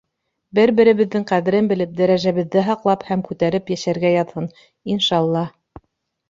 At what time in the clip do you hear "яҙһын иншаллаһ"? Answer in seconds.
4.15-5.55